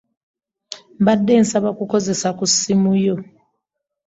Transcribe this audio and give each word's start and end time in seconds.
Mbadde 0.99 1.33
nsaba 1.41 1.69
kukozesa 1.77 2.27
ku 2.37 2.45
simu 2.55 2.91
yo. 3.05 3.15